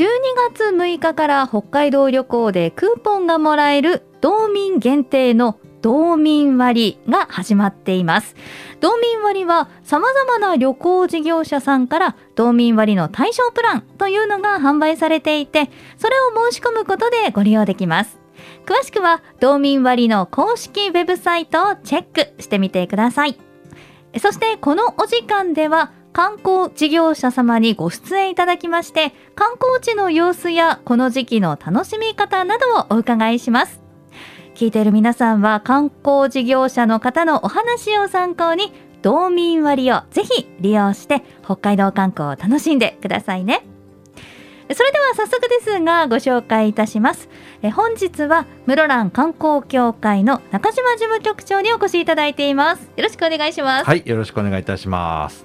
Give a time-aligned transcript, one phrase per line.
[0.00, 0.06] 12
[0.54, 8.34] 月6日から北海道旅行でクーポンがもらえる道民限定の道民割が始まっています。
[8.80, 15.68] 道民割は様々な旅行事業者さんから道民割の対象プランというのが販売されていて、
[15.98, 18.18] それを申し込むことでご利用できます。
[18.64, 23.38] 詳しくは道民割の公式ウェブサイトをチェックしてみてください。
[24.18, 33.80] そしてこのお時間では観光事業者様にご出演いただきまして観光地の様子やこの時期の楽しみ方などをお伺いします。
[34.54, 43.64] 聞いている皆さんは観光事業者の方のお話を参考に道民割をぜひ利用して北海道観光を楽しんでくださいね。
[44.72, 47.28] それでは早速ですがご紹介いたします。
[47.62, 52.82] え本日は室蘭観光協会の中島事務局長にお越しいただいています。
[52.96, 53.86] よろしくお願いします。
[53.86, 55.44] はいよろしくお願いいたします。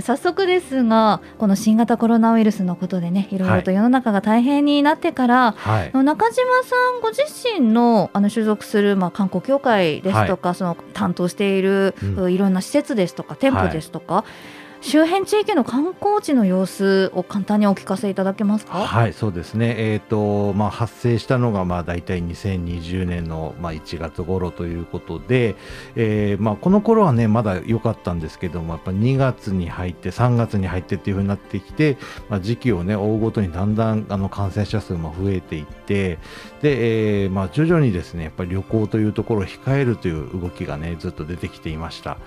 [0.00, 7.22] 早速ですがこの新型コロナウイルスのことでねいろいろと世の中が大変になってから、はい、中島さんご自
[7.60, 14.55] 身のあの所属する、まあ、観光協会ですとか、はい、その担当している、うん、いろんな施設ですとか店舗ですとか、はい
[14.86, 18.86] 周辺地域の観光地の様子を簡単にお聞かせいただけますか？
[18.86, 19.74] はい、そうですね。
[19.76, 25.56] えっ、ー、とまあ発生したのがまあだいたい2020年のまあ1月頃ということで、
[25.96, 31.96] えー、まあこの頃はねまだ良かったんですけども、やっぱ2月に入って3月に入ってっていう風になってきて、
[32.28, 36.20] まあ時期をね追うごとにだんだんあの感染者数も増えていって、
[36.62, 42.18] で、えー、まあ徐々にですねやっぱり旅行というところを控えるという動きがねずっと出てきていました。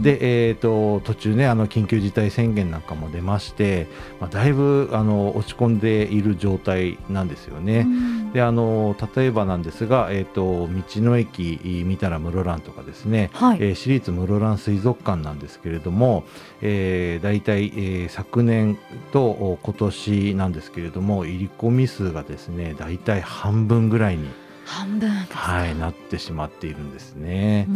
[0.00, 3.86] で、えっ、ー、と途中ねあの緊急事事態宣言なんかも出まして、
[4.20, 7.86] まあ、だいぶあの落ち込んでいる状態なんですよね。
[8.32, 16.24] であの例えばなんですが、えーと、道の駅見たら室蘭とかですね、はい、えー、私立室蘭水族館なんですけれども、
[16.60, 18.78] えー、大体、えー、昨年
[19.12, 24.28] と今年なんですけれども入り込み数がですね大体半分ぐらいに
[24.66, 27.66] 半分はい、なってしまっているんですね。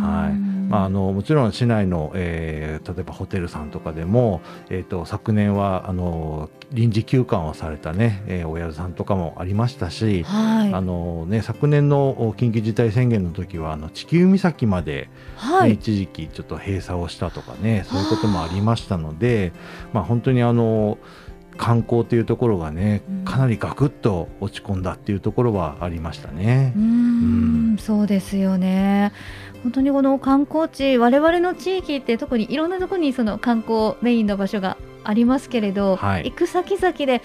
[0.00, 4.40] はいまあ、あのもちろん市内の、えー、例えばホテルさんとかでも、
[4.70, 19.52] えーと、昨年はあの臨時休館をされたね、えー、お宿さんとかもありましたし、はい、あのね、昨年の緊急事態宣言の時はあの地球岬まで、ね、はい、一時期ちょっと閉鎖をしたとかねそういうこともありましたので、
[19.92, 20.98] まあ、本当にあの
[21.56, 26.72] 観光というところがね、かなりガクッと落ち込んだっていうところはありましたね。
[26.76, 29.12] うん、そうですよね。
[29.66, 37.20] 本当にこの観光地、我々の地域って特にいろんなところにその観光メインの場所がありますけれど、はい、行く先々で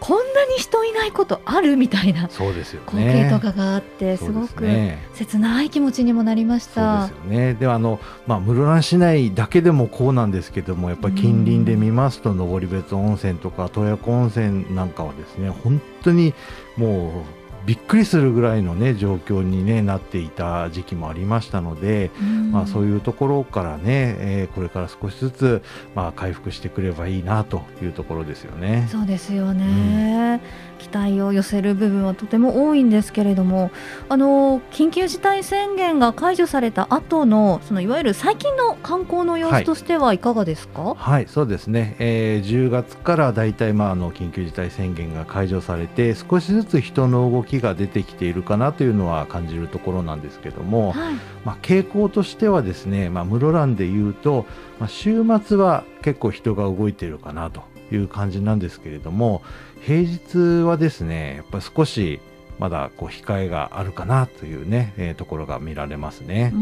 [0.00, 4.66] こんなに人いないことあるみたいなそうですよ、ね、光景とかがあってすごく
[5.14, 7.08] 切ない気持ちにもなりました。
[7.08, 7.54] そうですよね。
[7.54, 16.34] ではあのまあ室蘭市内だけでもこうなんですけども、やっぱり近隣で見ますと登別温泉とか洞爺湖温泉なんかはですね、本当に
[16.76, 22.10] もうびっくりするぐらいの、ね、状況に、ね、なっていた時期もありましたので、
[22.50, 25.62] まあ、そういうところからね、えー、これから少しずつ、
[25.94, 28.88] まあ、回復してくればいいなというところですよね。
[28.90, 33.70] そうですよね、うん期待を寄せる部分はとても多いんですけれども
[34.08, 51.14] あの緊急事態宣言が解除された後のそのいわゆる最近の観光の様子としてはいかがですか、はい、はい、そうですね、えー、10月から大体、まあ、あの緊急事態宣言が解除されて少しずつ人の動きが出てきているかなというのは感じるところなんですけども、はい、
[51.44, 54.46] まあ、傾向としてはですね、まあ、室蘭でいうと、
[54.78, 57.62] まあ、週末は結構人が動いているかなと
[57.92, 59.42] いう感じなんですけれども
[59.82, 62.20] 平日はですねやっぱ少し
[62.58, 66.52] まだこう控えがあるかなというね、えー、ところが見られますね。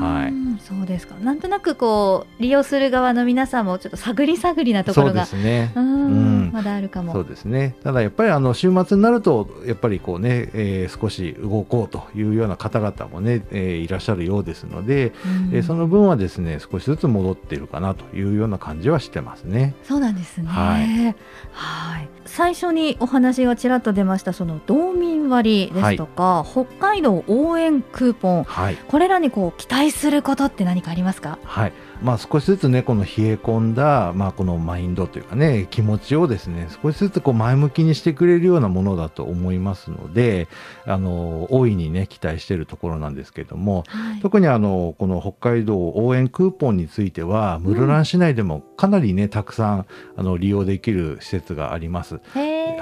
[0.00, 1.14] はい、そうですか。
[1.16, 5.72] なんとなくこう利用する側の皆さんもちょっと探り探りなところがそうですね。
[5.76, 7.12] うん、まだあるかも。
[7.12, 7.76] そうですね。
[7.82, 15.12] ただやっぱりあの週末になるとやっぱりこうね、えー、少し動こうというような方々もね、えー、いらっしゃるようですので、
[15.52, 19.74] えー、その分はですね少しずつ戻っているかなというような感じはしてますね。
[19.84, 20.48] そうなんですね。
[20.48, 21.14] はい。
[21.52, 31.38] はい最初にお話がちらっと出ましたその道民割ですとか、はい、北海道応援クーポン、はい、これらにこう期待することって何かありますか？
[31.44, 31.72] はい。
[32.02, 40.48] まあ、少しずつねこの冷え込んだ、まあ、このマインドというかね気持ちをですね少しずつこう前向きにしてくれるようなものだと思いますので
[40.84, 49.86] あの大いにね期待しているところなんですけども、はい、特にあのこの北海道応援クーポンについては室蘭市内でもかなりねたくさん
[50.16, 52.18] あの利用できる施設があります。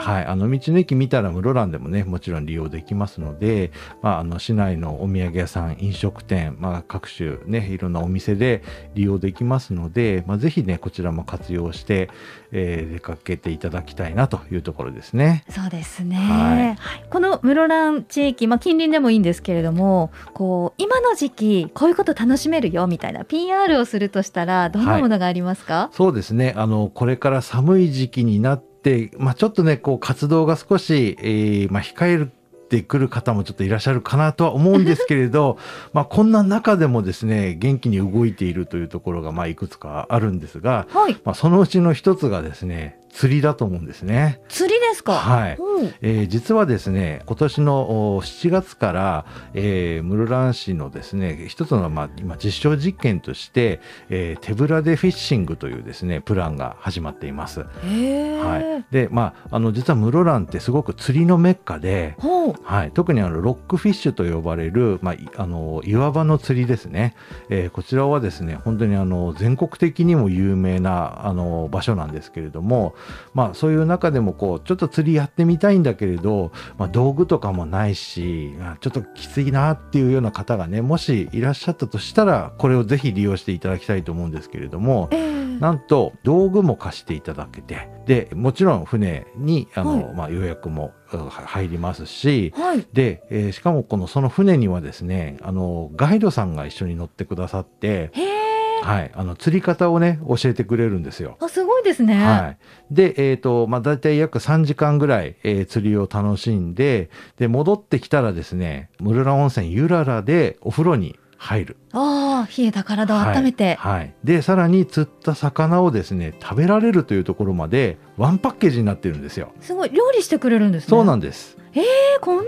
[0.00, 8.62] はい、はい、あの道の駅見たら室蘭でもねもちろん利用できますので、まあ、あの市内のお土産屋さん飲食店、まあ、各種ねいろんなお店で
[8.94, 12.11] 利用できますので、まあ、ぜひねこちらも活用して、
[12.52, 15.44] えー出かけていただきたいなというところですね。
[15.49, 16.69] そうですね、はい。
[16.69, 16.79] はい
[17.11, 26.55] この室蘭地域、まあ、近隣でもいいんですけれどもこう今の時期こういうこと楽しめるよみたいな PR をするとしたらどんなものがありますか、そうですね。
[26.56, 28.69] あの、これから寒い時期になって、
[29.19, 32.29] まあ、ちょっとね、こう、活動が少し、えーまあ、控え
[32.71, 35.59] てくる方もちょっといらっしゃるかなとは思うんですけれど、
[35.93, 44.41] まあ、こんな中でもですね、元気に動いているというところが、まあ、いくつかあるんですが、はいまあ、そのうちの一つがですね、釣りだと思うんですね。
[44.49, 45.14] 釣りですか？
[45.14, 45.56] はい。
[45.58, 57.60] おうえー実はですね今年のお7月から、えー室蘭市のですね一つの、まあ、今実証実験として、えー手ぶらでフィッシングというですねプランが始まっています。
[57.60, 62.16] はい、でまああの実は室蘭ってすごく釣りのメッカで、
[62.64, 67.14] はい、特にあのロックフィッシュと呼ばれる、まあ、いあの岩場の釣りですね、
[67.48, 72.94] えーこちらはですね本当にあの全国的にも有名なあの場所なんですけれども、
[73.32, 90.15] まあ、そういう中でもこうちょっと釣りやってみたいんだけれど、まあ、道具とかもないしあちょっときついなっていうような方がねもしいらっしゃったとしたらこれをぜひ利用していただきたいと思うんですけれども、えーなんと道具も貸していただけてでもちろん船にあの、はい。
[90.15, 92.87] まあ、予約もうん入りますしはい。
[92.94, 98.39] で、えーしかもこのその船にはですねあのガイドさんが一緒に乗ってくださって、へえ、
[98.82, 101.37] はい、あの釣り方をね教えてくれるんですよ。
[101.41, 102.59] あすごいですね、はい、
[102.91, 111.77] で、えーとまあ、大体約3時間ぐらい、えー釣りを楽しんでで戻ってきたらですね室蘭温泉ゆららでお風呂に入る。
[111.93, 119.53] ああ冷えた体を温めて、はいはいでさらに釣った魚をですね食べられるというところまでワンパッケージになってるんですよ。
[119.61, 121.56] すごい料理してくれるんですねそうなんです。
[121.75, 121.84] えー
[122.20, 122.43] こんな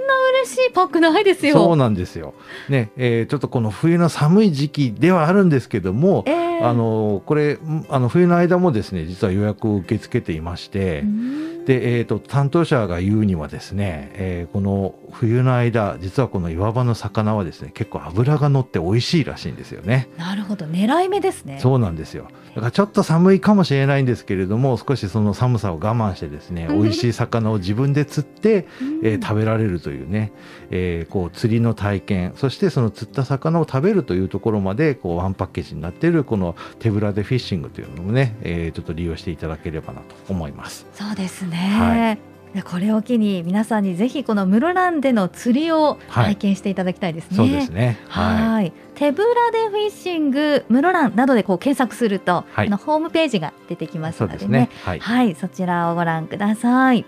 [0.44, 1.54] 嬉しいパックないですよ。
[1.54, 2.34] そうなんですよ。
[2.68, 6.42] ね、えーちょっとこの冬の寒い時期ではあるんですけども、えー。
[6.64, 20.08] あのこれんあの冬の間もですね実は予約を受け付けていまして、うんで、えー、と担当者が言うにはですね、えーこの冬の間実はこの岩場の魚はですね結構脂が乗って美味しいらしいんですよね。
[20.16, 22.28] なるほど狙い目ですねそうなんですよ。
[22.54, 30.32] だからちょっと寒いかもしれないんですけれども、少しその寒さを我慢してですね、うん美味しい魚を自分で釣って、うんえー食べられるというね、
[30.70, 40.86] えーこう釣りの体験、そしてその釣った魚を食べるというところまで、こうワンパッケージになっているこの手ぶらでフィッシングというのもね、えーちょっと利用していただければなと思います。
[40.94, 42.16] そうですね、は
[42.54, 47.36] でこれを機に皆さんにぜひこの室蘭での釣りをはい体験していただきたいですね。
[47.36, 47.98] そうですね。
[48.08, 48.48] はい。
[48.48, 54.70] はい手ぶらでフィッシング室蘭などでこう検索すると、はいあのホームページが出てきますのでねですね。
[54.84, 54.98] はい。
[55.00, 57.06] はいそちらをご覧ください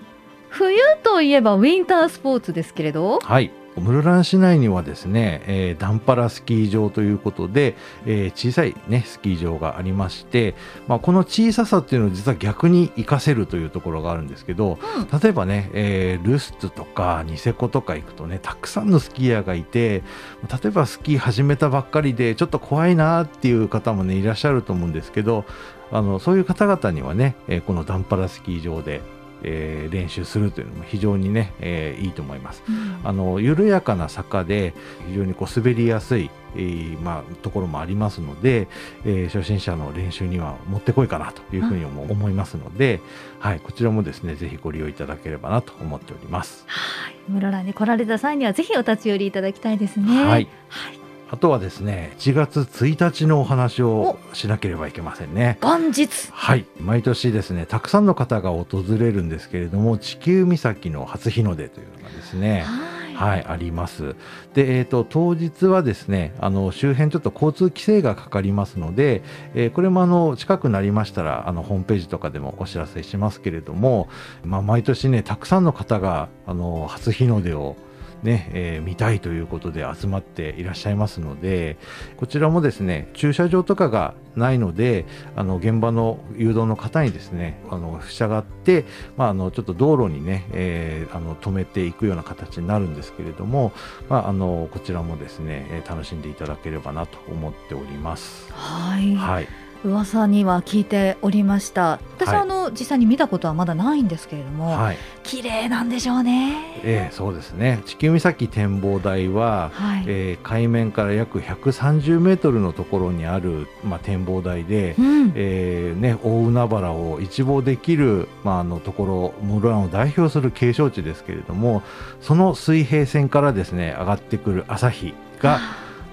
[0.49, 3.51] 冬といえばウィンタースポーツですけれどはい。
[3.77, 7.77] 室蘭市内にはですね、えーダンパラスキー場ということで、
[8.07, 10.55] えー小さいね、スキー場がありまして、
[10.87, 14.79] まあ、この小ささっていうのを実は逆に活かせるというところがあるんですけど、
[15.11, 15.21] うん。
[15.21, 20.03] 例えばね、えールスツとかニセコとか行くとね、たくさんのスキーヤーがいて、
[20.51, 25.45] 例えばスキー始めたばっかりでちょっと怖いなっていう方もね、いらっしゃると思うんですけど、
[25.91, 29.01] あの、そういう方々にはね、えーこのダンパラスキー場で、
[29.45, 32.63] えー練習するというのも非常にね、えーいいと思います。
[33.05, 34.75] あの緩やかな坂で
[35.07, 38.67] 非常にこう滑りやすい、えーまあ、ところもありますので、
[39.05, 43.01] えー初心者の練習にはもってこいかなというふうにも思いますので、
[43.39, 46.65] はい、こちらもですねぜひご利用いただければなと思っております。
[46.67, 50.25] はい室蘭に来られた際にはぜひお立ち寄りいただきたいですね。
[50.25, 55.59] はい、はいあとはですね1月1日のお話をしなければいけませんね。
[55.61, 64.17] 元日はい毎年ですねたくさんの方が訪れるんですけれども地球岬の初日の出というのがですね、はいはい、あります。
[64.55, 69.23] で、えっ、と、当日はですね、あの、周辺ちょっと交通規制がかかりますので、
[69.55, 74.09] えーこれもあの、近くなりましたら、あの、ホームページとかでもお知らせしますけれども、
[74.45, 77.77] まあ、毎年ね、たくさんの方が、あの、初日の出を、
[78.25, 81.77] ね、えー見たいということで集まっていらっしゃいますので、
[82.17, 85.05] こちらもですね、駐車場とかがないので、
[85.37, 88.85] あの、現場の誘導の方にですね、あの、従って、
[89.17, 93.73] まあ、あのちょっと道路にね、えーあの止めていくような形になるんですけれども、
[94.09, 98.51] まあ、あのこちらもですね、えー楽しんでいただければなと思っております。
[98.53, 99.49] はい、はい、
[99.85, 102.01] 噂には聞いておりました。
[102.17, 102.43] 私ははい。
[102.43, 106.81] あの、実際に見たことはまだないんですけれども、はい、綺麗なんでしょうね。
[106.83, 107.83] ええそうですね。
[107.87, 115.33] 地球岬展望台は、はい、えー海面から約130メートルのところにある、まあ、展望台で、うん。
[115.35, 121.83] えーね、大海原を一望できる、まあ、あのところ室蘭を代表する景勝地ですけれども
[122.21, 125.61] その水平線からですね上がってくる朝日が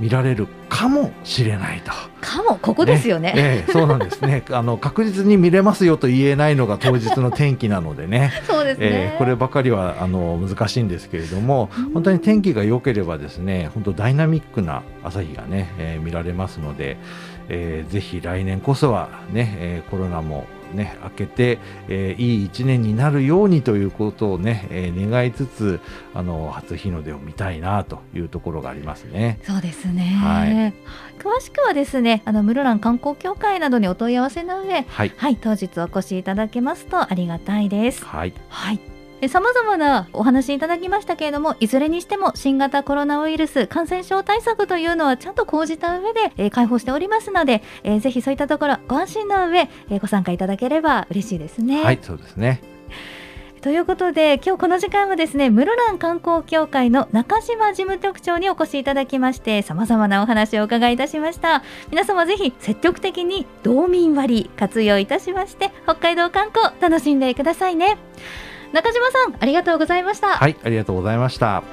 [0.02, 1.92] 見られるかもしれないと。
[2.22, 3.34] かもここですよね。
[3.36, 4.44] ええそうなんですね。
[4.50, 8.32] あの確実に見れますよと言えないのが当日の天気なのでね。
[8.48, 11.92] そうですね、えーこればかりはあの難しいんですけれども、うん。
[11.92, 16.98] 本当に天気が良ければですね本当ダイナミックな朝日がね、えー見られますので、
[17.50, 25.80] えーぜひ来年こそはね、えーコロナもね明けて、えーいい一年になるようにということをね、えー願いつつ
[26.14, 29.40] あの初日の出を見たいなというところがありますね。
[29.44, 30.74] そうですね、はい。
[31.20, 38.04] 詳しくはですねあの室蘭観光協会などにお問い合わせの上はい、はい当日お越しいただけますとありがたいです。
[38.06, 38.91] はい、はい
[39.28, 51.84] さまざまなお話いただきましたけれどもいずれにしても新型コロナウイルス感染症対策というのはちゃんと講じた上で、えー開放しておりますので、えーぜひそういったところご安心の上、えーご参加いただければ嬉しいですね。
[51.84, 52.62] はい、そうですね。
[53.62, 61.62] ということで今日この時間はですね室蘭観光協会の中島事務局長にお越しいただきましてさまざまなお話をお伺いいたしました
[61.92, 67.98] 皆様ぜひ積極的に道民割活用いたしまして北海道観光楽しんでくださいね
[68.72, 71.64] 中島さんありがとうございました、はい、ありがとうございました。